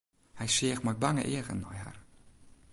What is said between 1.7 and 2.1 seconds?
har.